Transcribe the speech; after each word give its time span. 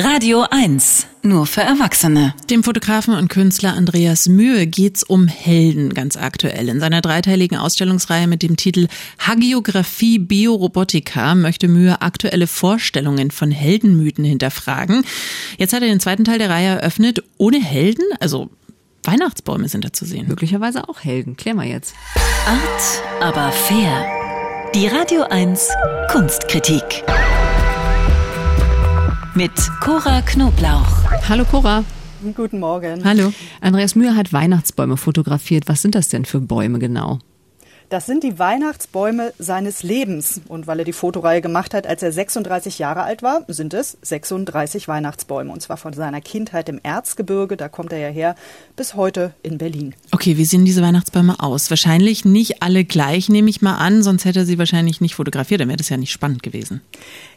Radio 0.00 0.46
1, 0.48 1.08
nur 1.24 1.44
für 1.48 1.62
Erwachsene. 1.62 2.32
Dem 2.50 2.62
Fotografen 2.62 3.14
und 3.14 3.26
Künstler 3.26 3.74
Andreas 3.74 4.28
Mühe 4.28 4.68
geht's 4.68 5.02
um 5.02 5.26
Helden 5.26 5.92
ganz 5.92 6.16
aktuell. 6.16 6.68
In 6.68 6.78
seiner 6.78 7.00
dreiteiligen 7.00 7.58
Ausstellungsreihe 7.58 8.28
mit 8.28 8.44
dem 8.44 8.56
Titel 8.56 8.86
Hagiografie 9.18 10.20
Biorobotika 10.20 11.34
möchte 11.34 11.66
Mühe 11.66 12.00
aktuelle 12.00 12.46
Vorstellungen 12.46 13.32
von 13.32 13.50
Heldenmythen 13.50 14.24
hinterfragen. 14.24 15.02
Jetzt 15.56 15.72
hat 15.72 15.82
er 15.82 15.88
den 15.88 15.98
zweiten 15.98 16.22
Teil 16.22 16.38
der 16.38 16.50
Reihe 16.50 16.78
eröffnet. 16.80 17.24
Ohne 17.36 17.60
Helden, 17.60 18.04
also 18.20 18.50
Weihnachtsbäume 19.02 19.68
sind 19.68 19.84
da 19.84 19.92
zu 19.92 20.04
sehen. 20.04 20.28
Möglicherweise 20.28 20.88
auch 20.88 21.02
Helden. 21.02 21.36
Klär 21.36 21.56
mal 21.56 21.66
jetzt. 21.66 21.96
Art, 22.46 23.02
aber 23.20 23.50
fair. 23.50 24.06
Die 24.76 24.86
Radio 24.86 25.24
1 25.24 25.68
Kunstkritik 26.12 27.02
mit 29.38 29.52
Cora 29.78 30.20
Knoblauch. 30.20 31.04
Hallo 31.28 31.44
Cora. 31.44 31.84
Guten 32.34 32.58
Morgen. 32.58 33.04
Hallo. 33.04 33.32
Andreas 33.60 33.94
Mühe 33.94 34.16
hat 34.16 34.32
Weihnachtsbäume 34.32 34.96
fotografiert. 34.96 35.68
Was 35.68 35.80
sind 35.80 35.94
das 35.94 36.08
denn 36.08 36.24
für 36.24 36.40
Bäume 36.40 36.80
genau? 36.80 37.20
Das 37.90 38.04
sind 38.04 38.22
die 38.22 38.38
Weihnachtsbäume 38.38 39.32
seines 39.38 39.82
Lebens. 39.82 40.42
Und 40.46 40.66
weil 40.66 40.80
er 40.80 40.84
die 40.84 40.92
Fotoreihe 40.92 41.40
gemacht 41.40 41.72
hat, 41.72 41.86
als 41.86 42.02
er 42.02 42.12
36 42.12 42.78
Jahre 42.78 43.02
alt 43.02 43.22
war, 43.22 43.44
sind 43.48 43.72
es 43.72 43.96
36 44.02 44.88
Weihnachtsbäume. 44.88 45.50
Und 45.50 45.62
zwar 45.62 45.78
von 45.78 45.94
seiner 45.94 46.20
Kindheit 46.20 46.68
im 46.68 46.80
Erzgebirge, 46.82 47.56
da 47.56 47.70
kommt 47.70 47.94
er 47.94 47.98
ja 47.98 48.08
her, 48.08 48.34
bis 48.76 48.94
heute 48.94 49.32
in 49.42 49.56
Berlin. 49.56 49.94
Okay, 50.10 50.36
wie 50.36 50.44
sehen 50.44 50.66
diese 50.66 50.82
Weihnachtsbäume 50.82 51.40
aus? 51.40 51.70
Wahrscheinlich 51.70 52.26
nicht 52.26 52.62
alle 52.62 52.84
gleich, 52.84 53.30
nehme 53.30 53.48
ich 53.48 53.62
mal 53.62 53.76
an, 53.76 54.02
sonst 54.02 54.26
hätte 54.26 54.40
er 54.40 54.44
sie 54.44 54.58
wahrscheinlich 54.58 55.00
nicht 55.00 55.14
fotografiert, 55.14 55.62
dann 55.62 55.68
wäre 55.68 55.78
das 55.78 55.88
ja 55.88 55.96
nicht 55.96 56.12
spannend 56.12 56.42
gewesen. 56.42 56.82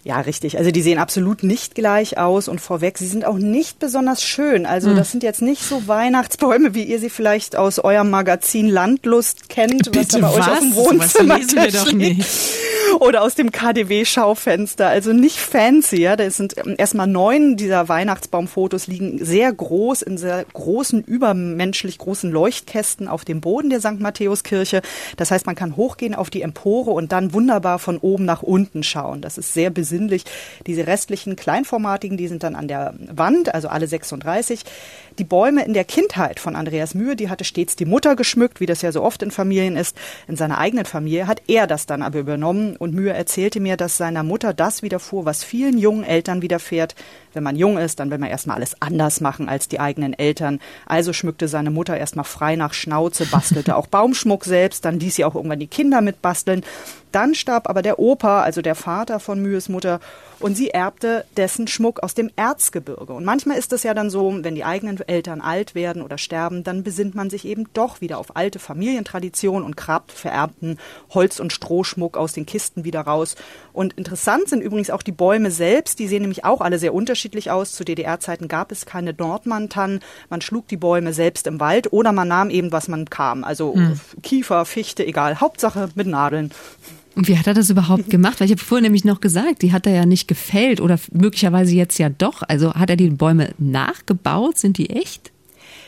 Ja, 0.04 0.20
richtig. 0.20 0.58
Also 0.58 0.72
die 0.72 0.82
sehen 0.82 1.00
absolut 1.00 1.44
nicht 1.44 1.76
gleich 1.76 2.18
aus 2.18 2.50
und 2.50 2.60
vorweg, 2.60 2.98
sie 2.98 3.08
sind 3.08 3.24
auch 3.24 3.38
nicht 3.38 3.80
besonders 3.80 4.22
schön. 4.24 4.66
Also 4.66 4.90
hm. 4.90 4.98
das 4.98 5.12
sind 5.12 5.24
jetzt 5.24 5.42
nicht 5.42 5.64
so 5.64 5.88
Weihnachtsbäume, 5.88 6.74
wie 6.74 6.84
ihr 6.84 7.00
sie 7.00 7.10
vielleicht 7.10 7.56
aus 7.56 7.80
eurem 7.80 8.10
Magazin 8.10 8.68
Landlust 8.68 9.48
kennt, 9.48 9.92
Bitte, 9.92 10.22
was? 10.22 10.41
Euch 10.42 10.52
auf 10.54 10.60
dem 10.60 10.76
Wohnzimmer 10.76 11.36
was 11.36 11.52
lesen 11.52 11.56
wir 11.62 11.72
doch 11.72 11.92
nicht 11.94 12.30
oder 13.00 13.24
aus 13.24 13.36
dem 13.36 13.52
KDW-Schaufenster. 13.52 14.88
Also 14.88 15.14
nicht 15.14 15.38
fancy. 15.38 16.02
Ja. 16.02 16.16
Da 16.16 16.30
sind 16.30 16.56
ähm, 16.58 16.76
erstmal 16.78 17.08
neun 17.08 17.58
dieser 17.58 17.90
Weihnachtsbaumfotos 17.90 18.88
liegen 18.88 19.24
sehr 19.24 19.52
groß 19.52 20.02
in 20.02 20.18
sehr 20.18 20.46
großen, 20.54 21.04
übermenschlich 21.04 21.98
großen 21.98 22.32
Leuchtkästen 22.32 23.08
auf 23.08 23.26
dem 23.26 23.42
Boden 23.42 23.70
der 23.70 23.80
St. 23.80 24.00
Matthäuskirche. 24.00 24.82
Das 25.18 25.32
heißt, 25.32 25.46
man 25.46 25.56
kann 25.56 25.76
hochgehen 25.76 26.16
auf 26.16 26.30
die 26.30 26.42
Empore 26.42 26.92
und 26.92 27.12
dann 27.12 27.34
wunderbar 27.34 27.80
von 27.80 27.98
oben 27.98 28.26
nach 28.26 28.44
unten 28.44 28.84
schauen. 28.84 29.22
Das 29.22 29.38
ist 29.38 29.54
sehr 29.54 29.70
besinnlich. 29.70 30.24
Diese 30.68 30.88
restlichen 30.88 31.36
kleinformatigen, 31.36 32.18
die 32.18 32.28
sind 32.28 32.44
dann 32.44 32.56
an 32.56 32.68
der 32.68 32.94
Wand, 33.12 33.54
also 33.54 33.68
alle 33.68 33.88
36. 33.88 34.64
Die 35.20 35.24
Bäume 35.24 35.66
in 35.66 35.74
der 35.74 35.84
Kindheit 35.84 36.40
von 36.40 36.56
Andreas 36.56 36.96
Mühe, 36.96 37.16
die 37.16 37.30
hatte 37.30 37.44
stets 37.44 37.76
die 37.76 37.86
Mutter 37.86 38.16
geschmückt, 38.16 38.60
wie 38.60 38.66
das 38.66 38.82
ja 38.82 38.92
so 38.92 39.04
oft 39.04 39.22
in 39.24 39.32
Familien 39.32 39.76
ist. 39.76 39.98
In 40.28 40.38
seiner 40.38 40.58
eigenen 40.58 40.86
Familie 40.86 41.28
hat 41.28 41.42
er 41.48 41.68
das 41.68 41.86
dann 41.86 42.02
aber 42.02 42.20
übernommen 42.20 42.78
und 42.82 42.96
Mühe 42.96 43.14
erzählte 43.14 43.60
mir, 43.60 43.78
dass 43.78 43.98
seiner 43.98 44.24
Mutter 44.24 44.56
das 44.56 44.82
widerfuhr, 44.82 45.24
was 45.24 45.44
vielen 45.44 45.78
jungen 45.78 46.04
Eltern 46.04 46.42
widerfährt. 46.42 46.96
Wenn 47.32 47.44
man 47.44 47.56
jung 47.56 47.78
ist, 47.78 48.00
dann 48.00 48.10
will 48.10 48.18
man 48.18 48.32
erstmal 48.32 48.56
alles 48.56 48.82
anders 48.82 49.22
machen 49.22 49.48
als 49.48 49.68
die 49.68 49.80
eigenen 49.80 50.14
Eltern. 50.14 50.60
Also 50.88 51.14
schmückte 51.14 51.48
seine 51.48 51.70
Mutter 51.70 51.96
erstmal 51.96 52.26
frei 52.26 52.56
nach 52.56 52.74
Schnauze, 52.74 53.28
bastelte 53.28 53.76
auch 53.76 53.86
Baumschmuck 53.86 54.46
selbst, 54.46 54.84
dann 54.84 55.00
ließ 55.00 55.16
sie 55.16 55.26
auch 55.26 55.36
irgendwann 55.36 55.60
die 55.60 55.68
Kinder 55.68 56.02
mitbasteln. 56.02 56.64
Dann 57.12 57.36
starb 57.36 57.70
aber 57.70 57.82
der 57.82 58.00
Opa, 58.00 58.42
also 58.42 58.62
der 58.62 58.76
Vater 58.76 59.20
von 59.20 59.42
Mühes 59.42 59.70
Mutter, 59.70 60.00
und 60.42 60.56
sie 60.56 60.72
erbte 60.72 61.26
dessen 61.38 61.68
Schmuck 61.68 62.02
aus 62.02 62.16
dem 62.16 62.32
Erzgebirge. 62.36 63.14
Und 63.14 63.26
manchmal 63.26 63.58
ist 63.58 63.74
es 63.74 63.84
ja 63.84 63.94
dann 63.94 64.10
so, 64.10 64.36
wenn 64.42 64.56
die 64.56 64.64
eigenen 64.64 65.00
Eltern 65.08 65.40
alt 65.40 65.76
werden 65.76 66.02
oder 66.02 66.18
sterben, 66.18 66.64
dann 66.64 66.84
besinnt 66.84 67.16
man 67.16 67.30
sich 67.30 67.46
eben 67.46 67.68
doch 67.74 68.02
wieder 68.02 68.18
auf 68.18 68.36
alte 68.36 68.60
Familientraditionen 68.60 69.64
und 69.64 69.78
grabt 69.78 70.12
vererbten 70.12 70.80
Holz- 71.12 71.40
und 71.40 71.54
Strohschmuck 71.54 72.18
aus 72.18 72.34
den 72.34 72.46
Kisten 72.46 72.84
wieder 72.84 73.02
raus. 73.02 73.36
Und 73.72 73.94
interessant 73.94 74.50
sind 74.50 74.62
übrigens 74.62 74.90
auch 74.90 75.04
die 75.04 75.12
Bäume 75.12 75.52
selbst, 75.52 76.00
die 76.00 76.08
sehen 76.08 76.22
nämlich 76.22 76.44
auch 76.44 76.62
alle 76.62 76.80
sehr 76.80 76.94
unterschiedlich 76.94 77.52
aus. 77.52 77.74
Zu 77.74 77.84
DDR-Zeiten 77.84 78.48
gab 78.48 78.72
es 78.72 78.86
keine 78.86 79.14
Nordmann-Tannen. 79.14 80.00
Man 80.30 80.42
schlug 80.42 80.68
die 80.68 80.78
Bäume 80.78 81.14
selbst 81.14 81.48
im 81.48 81.60
Wald 81.60 81.94
oder 81.94 82.12
man 82.12 82.28
nahm 82.28 82.50
eben, 82.50 82.72
was 82.72 82.88
man 82.88 83.10
kam. 83.10 83.44
Also 83.44 83.76
hm. 83.76 84.00
Kiefer, 84.24 84.66
Fichte, 84.66 85.06
egal. 85.06 85.40
Hauptsache 85.40 85.90
mit 85.96 86.08
Nadeln. 86.08 86.52
Und 87.16 87.28
wie 87.28 87.38
hat 87.38 87.48
er 87.48 87.54
das 87.54 87.70
überhaupt 87.70 88.10
gemacht? 88.10 88.40
Weil 88.40 88.46
ich 88.46 88.54
habe 88.54 88.64
vorhin 88.64 88.84
nämlich 88.84 89.04
noch 89.04 89.20
gesagt, 89.20 89.62
die 89.62 89.74
hat 89.74 89.86
er 89.86 89.94
ja 89.94 90.06
nicht 90.06 90.28
gefällt 90.28 90.80
oder 90.80 90.98
möglicherweise 91.12 91.76
jetzt 91.76 91.98
ja 91.98 92.10
doch. 92.10 92.42
Also 92.48 92.74
hat 92.74 92.90
er 92.90 92.96
die 92.96 93.10
Bäume 93.10 93.54
nachgebaut? 93.58 94.58
Sind 94.58 94.78
die 94.78 94.90
echt? 94.90 95.32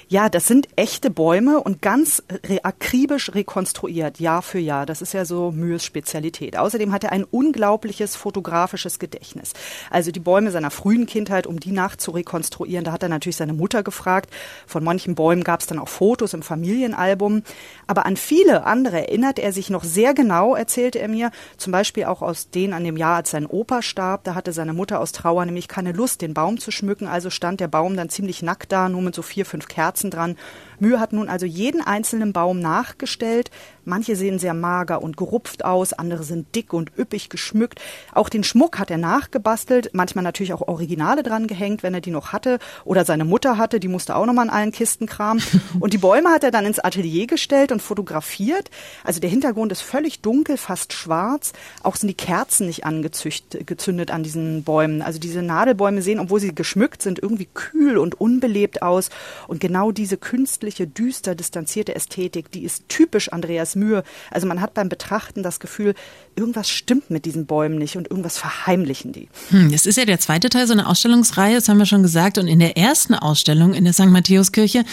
Ja, 0.09 0.29
das 0.29 0.47
sind 0.47 0.67
echte 0.75 1.09
Bäume 1.09 1.61
und 1.61 1.81
ganz 1.81 2.23
re 2.45 2.63
akribisch 2.63 3.33
rekonstruiert, 3.33 4.19
Jahr 4.19 4.41
für 4.41 4.59
Jahr. 4.59 4.85
Das 4.85 5.01
ist 5.01 5.13
ja 5.13 5.25
so 5.25 5.51
Mühes 5.51 5.85
Spezialität. 5.85 6.57
Außerdem 6.57 6.91
hat 6.91 7.03
er 7.03 7.11
ein 7.11 7.23
unglaubliches 7.23 8.15
fotografisches 8.15 8.99
Gedächtnis. 8.99 9.53
Also 9.89 10.11
die 10.11 10.19
Bäume 10.19 10.51
seiner 10.51 10.71
frühen 10.71 11.05
Kindheit, 11.05 11.47
um 11.47 11.59
die 11.59 11.71
nachzurekonstruieren, 11.71 12.83
da 12.83 12.91
hat 12.91 13.03
er 13.03 13.09
natürlich 13.09 13.37
seine 13.37 13.53
Mutter 13.53 13.81
gefragt. 13.81 14.29
Von 14.67 14.83
manchen 14.83 15.15
Bäumen 15.15 15.43
gab 15.43 15.61
es 15.61 15.67
dann 15.67 15.79
auch 15.79 15.87
Fotos 15.89 16.33
im 16.33 16.43
Familienalbum. 16.43 17.43
Aber 17.87 18.05
an 18.05 18.17
viele 18.17 18.65
andere 18.65 19.07
erinnert 19.07 19.39
er 19.39 19.53
sich 19.53 19.69
noch 19.69 19.83
sehr 19.83 20.13
genau, 20.13 20.55
erzählte 20.55 20.99
er 20.99 21.07
mir. 21.07 21.31
Zum 21.57 21.71
Beispiel 21.71 22.05
auch 22.05 22.21
aus 22.21 22.49
denen 22.49 22.73
an 22.73 22.83
dem 22.83 22.97
Jahr, 22.97 23.15
als 23.15 23.31
sein 23.31 23.45
Opa 23.45 23.81
starb. 23.81 24.25
Da 24.25 24.35
hatte 24.35 24.51
seine 24.51 24.73
Mutter 24.73 24.99
aus 24.99 25.13
Trauer 25.13 25.45
nämlich 25.45 25.67
keine 25.67 25.93
Lust, 25.93 26.21
den 26.21 26.33
Baum 26.33 26.59
zu 26.59 26.71
schmücken. 26.71 27.07
Also 27.07 27.29
stand 27.29 27.61
der 27.61 27.67
Baum 27.67 27.95
dann 27.95 28.09
ziemlich 28.09 28.41
nackt 28.41 28.71
da, 28.71 28.89
nur 28.89 29.01
mit 29.01 29.15
so 29.15 29.21
vier, 29.21 29.45
fünf 29.45 29.67
Kerzen 29.67 29.92
Kerzen 29.93 30.09
dran. 30.09 30.37
Mühe 30.83 30.99
hat 30.99 31.13
nun 31.13 31.29
also 31.29 31.45
jeden 31.45 31.81
einzelnen 31.81 32.33
Baum 32.33 32.59
nachgestellt. 32.59 33.49
Manche 33.85 34.15
sehen 34.15 34.39
sehr 34.39 34.53
mager 34.53 35.01
und 35.01 35.17
gerupft 35.17 35.65
aus, 35.65 35.91
andere 35.93 36.23
sind 36.23 36.55
dick 36.55 36.71
und 36.73 36.91
üppig 36.97 37.29
geschmückt. 37.29 37.81
Auch 38.13 38.29
den 38.29 38.43
Schmuck 38.43 38.79
hat 38.79 38.91
er 38.91 38.97
nachgebastelt, 38.97 39.89
manchmal 39.93 40.23
natürlich 40.23 40.53
auch 40.53 40.67
Originale 40.67 41.23
dran 41.23 41.47
gehängt, 41.47 41.83
wenn 41.83 41.93
er 41.93 42.01
die 42.01 42.11
noch 42.11 42.31
hatte 42.31 42.59
oder 42.85 43.03
seine 43.03 43.25
Mutter 43.25 43.57
hatte, 43.57 43.79
die 43.79 43.87
musste 43.87 44.15
auch 44.15 44.25
nochmal 44.25 44.45
in 44.45 44.51
allen 44.51 44.71
Kisten 44.71 45.05
kramen. 45.05 45.43
Und 45.79 45.93
die 45.93 45.97
Bäume 45.97 46.29
hat 46.29 46.43
er 46.43 46.51
dann 46.51 46.65
ins 46.65 46.79
Atelier 46.79 47.27
gestellt 47.27 47.71
und 47.71 47.81
fotografiert. 47.81 48.69
Also 49.03 49.19
der 49.19 49.29
Hintergrund 49.29 49.71
ist 49.71 49.81
völlig 49.81 50.21
dunkel, 50.21 50.57
fast 50.57 50.93
schwarz. 50.93 51.53
Auch 51.81 51.95
sind 51.95 52.07
die 52.09 52.13
Kerzen 52.13 52.67
nicht 52.67 52.85
angezündet 52.85 54.11
an 54.11 54.23
diesen 54.23 54.63
Bäumen. 54.63 55.01
Also 55.01 55.19
diese 55.19 55.41
Nadelbäume 55.41 56.01
sehen, 56.01 56.19
obwohl 56.19 56.39
sie 56.39 56.53
geschmückt 56.53 57.01
sind, 57.01 57.19
irgendwie 57.19 57.47
kühl 57.53 57.97
und 57.97 58.19
unbelebt 58.19 58.81
aus. 58.81 59.09
Und 59.47 59.59
genau 59.59 59.91
diese 59.91 60.17
künstliche, 60.17 60.72
düster 60.79 61.35
distanzierte 61.35 61.95
Ästhetik, 61.95 62.51
die 62.51 62.63
ist 62.63 62.87
typisch 62.89 63.29
Andreas 63.29 63.75
Mühe. 63.75 64.03
Also 64.31 64.47
man 64.47 64.61
hat 64.61 64.73
beim 64.73 64.89
Betrachten 64.89 65.43
das 65.43 65.59
Gefühl, 65.59 65.93
irgendwas 66.35 66.69
stimmt 66.69 67.09
mit 67.09 67.25
diesen 67.25 67.45
Bäumen 67.45 67.77
nicht 67.77 67.95
und 67.95 68.09
irgendwas 68.09 68.37
verheimlichen 68.37 69.11
die. 69.11 69.29
Hm, 69.49 69.71
das 69.71 69.85
ist 69.85 69.97
ja 69.97 70.05
der 70.05 70.19
zweite 70.19 70.49
Teil 70.49 70.67
so 70.67 70.73
einer 70.73 70.89
Ausstellungsreihe, 70.89 71.55
das 71.55 71.69
haben 71.69 71.77
wir 71.77 71.85
schon 71.85 72.03
gesagt. 72.03 72.37
Und 72.37 72.47
in 72.47 72.59
der 72.59 72.77
ersten 72.77 73.13
Ausstellung 73.13 73.73
in 73.73 73.83
der 73.83 73.93
St. 73.93 74.07
Matthäuskirche 74.07 74.83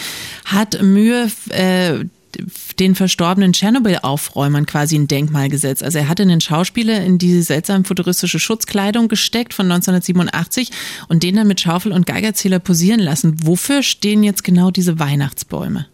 hat 0.45 0.81
Mühe 0.81 1.31
äh, 1.49 2.05
den 2.79 2.95
verstorbenen 2.95 3.53
Tschernobyl-Aufräumern 3.53 4.65
quasi 4.65 4.97
ein 4.97 5.07
Denkmal 5.07 5.49
gesetzt. 5.49 5.83
Also 5.83 5.99
er 5.99 6.07
hatte 6.07 6.23
einen 6.23 6.41
Schauspieler 6.41 7.03
in 7.03 7.17
diese 7.17 7.43
seltsam 7.43 7.85
futuristische 7.85 8.39
Schutzkleidung 8.39 9.07
gesteckt 9.07 9.53
von 9.53 9.71
1987 9.71 10.71
und 11.07 11.23
den 11.23 11.35
dann 11.35 11.47
mit 11.47 11.61
Schaufel 11.61 11.91
und 11.91 12.05
Geigerzähler 12.05 12.59
posieren 12.59 12.99
lassen. 12.99 13.35
Wofür 13.43 13.83
stehen 13.83 14.23
jetzt 14.23 14.43
genau 14.43 14.71
diese 14.71 14.99
Weihnachtsbäume? 14.99 15.87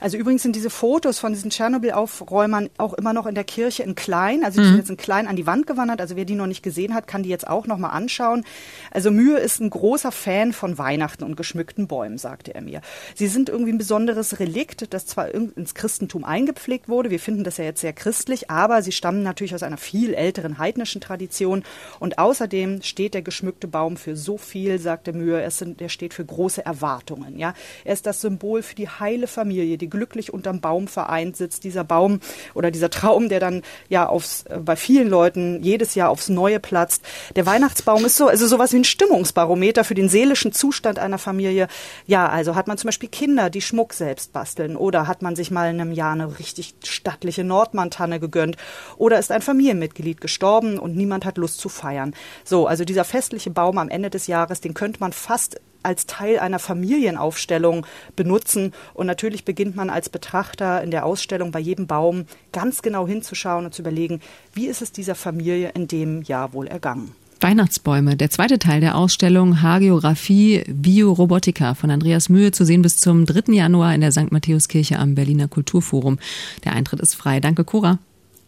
Also 0.00 0.16
übrigens 0.16 0.42
sind 0.42 0.56
diese 0.56 0.70
Fotos 0.70 1.18
von 1.18 1.32
diesen 1.32 1.50
Tschernobyl-Aufräumern 1.50 2.70
auch 2.78 2.94
immer 2.94 3.12
noch 3.12 3.26
in 3.26 3.34
der 3.34 3.44
Kirche 3.44 3.82
in 3.82 3.94
klein. 3.94 4.44
Also 4.44 4.60
die 4.60 4.66
mhm. 4.66 4.70
sind 4.70 4.78
jetzt 4.78 4.90
in 4.90 4.96
klein 4.96 5.28
an 5.28 5.36
die 5.36 5.46
Wand 5.46 5.66
gewandert. 5.66 6.00
Also 6.00 6.16
wer 6.16 6.24
die 6.24 6.34
noch 6.34 6.46
nicht 6.46 6.62
gesehen 6.62 6.94
hat, 6.94 7.06
kann 7.06 7.22
die 7.22 7.28
jetzt 7.28 7.46
auch 7.46 7.66
noch 7.66 7.76
mal 7.76 7.90
anschauen. 7.90 8.44
Also 8.90 9.10
Mühe 9.10 9.38
ist 9.38 9.60
ein 9.60 9.68
großer 9.68 10.10
Fan 10.10 10.52
von 10.52 10.78
Weihnachten 10.78 11.22
und 11.24 11.36
geschmückten 11.36 11.86
Bäumen, 11.86 12.16
sagte 12.16 12.54
er 12.54 12.62
mir. 12.62 12.80
Sie 13.14 13.26
sind 13.26 13.50
irgendwie 13.50 13.72
ein 13.72 13.78
besonderes 13.78 14.40
Relikt, 14.40 14.92
das 14.94 15.06
zwar 15.06 15.34
ins 15.34 15.74
Christentum 15.74 16.24
eingepflegt 16.24 16.88
wurde. 16.88 17.10
Wir 17.10 17.20
finden 17.20 17.44
das 17.44 17.58
ja 17.58 17.64
jetzt 17.64 17.82
sehr 17.82 17.92
christlich, 17.92 18.50
aber 18.50 18.82
sie 18.82 18.92
stammen 18.92 19.22
natürlich 19.22 19.54
aus 19.54 19.62
einer 19.62 19.76
viel 19.76 20.14
älteren 20.14 20.58
heidnischen 20.58 21.02
Tradition. 21.02 21.62
Und 21.98 22.18
außerdem 22.18 22.80
steht 22.82 23.12
der 23.12 23.22
geschmückte 23.22 23.68
Baum 23.68 23.98
für 23.98 24.16
so 24.16 24.38
viel, 24.38 24.78
sagte 24.78 25.12
Mühe. 25.12 25.40
Er, 25.40 25.50
sind, 25.50 25.82
er 25.82 25.90
steht 25.90 26.14
für 26.14 26.24
große 26.24 26.64
Erwartungen. 26.64 27.38
Ja, 27.38 27.52
er 27.84 27.92
ist 27.92 28.06
das 28.06 28.22
Symbol 28.22 28.62
für 28.62 28.74
die 28.74 28.88
heile 28.88 29.26
Familie, 29.26 29.76
die 29.76 29.89
glücklich 29.90 30.32
unterm 30.32 30.60
Baum 30.60 30.88
vereint 30.88 31.36
sitzt. 31.36 31.64
Dieser 31.64 31.84
Baum 31.84 32.20
oder 32.54 32.70
dieser 32.70 32.90
Traum, 32.90 33.28
der 33.28 33.40
dann 33.40 33.62
ja 33.88 34.06
aufs, 34.06 34.44
äh, 34.44 34.58
bei 34.58 34.76
vielen 34.76 35.08
Leuten 35.08 35.62
jedes 35.62 35.94
Jahr 35.94 36.10
aufs 36.10 36.28
Neue 36.28 36.60
platzt. 36.60 37.02
Der 37.36 37.46
Weihnachtsbaum 37.46 38.04
ist 38.04 38.16
so, 38.16 38.28
also 38.28 38.46
sowas 38.46 38.72
wie 38.72 38.78
ein 38.78 38.84
Stimmungsbarometer 38.84 39.84
für 39.84 39.94
den 39.94 40.08
seelischen 40.08 40.52
Zustand 40.52 40.98
einer 40.98 41.18
Familie. 41.18 41.68
Ja, 42.06 42.28
also 42.28 42.54
hat 42.54 42.68
man 42.68 42.78
zum 42.78 42.88
Beispiel 42.88 43.08
Kinder, 43.08 43.50
die 43.50 43.60
Schmuck 43.60 43.92
selbst 43.92 44.32
basteln 44.32 44.76
oder 44.76 45.06
hat 45.06 45.22
man 45.22 45.36
sich 45.36 45.50
mal 45.50 45.70
in 45.70 45.80
einem 45.80 45.92
Jahr 45.92 46.12
eine 46.12 46.38
richtig 46.38 46.74
stattliche 46.84 47.44
Nordmantanne 47.44 48.20
gegönnt 48.20 48.56
oder 48.96 49.18
ist 49.18 49.32
ein 49.32 49.42
Familienmitglied 49.42 50.20
gestorben 50.20 50.78
und 50.78 50.96
niemand 50.96 51.24
hat 51.24 51.38
Lust 51.38 51.58
zu 51.58 51.68
feiern. 51.68 52.14
So, 52.44 52.66
also 52.66 52.84
dieser 52.84 53.04
festliche 53.04 53.50
Baum 53.50 53.78
am 53.78 53.88
Ende 53.88 54.10
des 54.10 54.26
Jahres, 54.26 54.60
den 54.60 54.74
könnte 54.74 55.00
man 55.00 55.12
fast 55.12 55.60
als 55.82 56.06
Teil 56.06 56.38
einer 56.38 56.58
Familienaufstellung 56.58 57.86
benutzen. 58.16 58.72
Und 58.94 59.06
natürlich 59.06 59.44
beginnt 59.44 59.76
man 59.76 59.90
als 59.90 60.08
Betrachter 60.08 60.82
in 60.82 60.90
der 60.90 61.04
Ausstellung 61.04 61.50
bei 61.50 61.60
jedem 61.60 61.86
Baum 61.86 62.26
ganz 62.52 62.82
genau 62.82 63.06
hinzuschauen 63.06 63.64
und 63.64 63.74
zu 63.74 63.82
überlegen, 63.82 64.20
wie 64.54 64.66
ist 64.66 64.82
es 64.82 64.92
dieser 64.92 65.14
Familie 65.14 65.70
in 65.74 65.88
dem 65.88 66.22
Jahr 66.22 66.52
wohl 66.52 66.66
ergangen. 66.66 67.14
Weihnachtsbäume, 67.40 68.16
der 68.16 68.30
zweite 68.30 68.58
Teil 68.58 68.80
der 68.80 68.96
Ausstellung 68.96 69.62
Hagiografie 69.62 70.62
Biorobotika 70.68 71.74
von 71.74 71.90
Andreas 71.90 72.28
Mühe 72.28 72.50
zu 72.52 72.64
sehen 72.64 72.82
bis 72.82 72.98
zum 72.98 73.24
3. 73.24 73.54
Januar 73.54 73.94
in 73.94 74.02
der 74.02 74.12
St. 74.12 74.30
Matthäuskirche 74.30 74.98
am 74.98 75.14
Berliner 75.14 75.48
Kulturforum. 75.48 76.18
Der 76.64 76.74
Eintritt 76.74 77.00
ist 77.00 77.14
frei. 77.14 77.40
Danke, 77.40 77.64
Cora. 77.64 77.98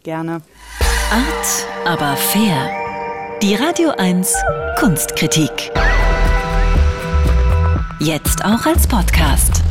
Gerne. 0.03 0.43
Art, 1.11 1.67
aber 1.87 2.17
fair. 2.17 2.71
Die 3.43 3.55
Radio 3.55 3.91
1 3.91 4.35
Kunstkritik. 4.79 5.73
Jetzt 8.05 8.45
auch 8.45 8.67
als 8.67 8.85
Podcast. 8.89 9.63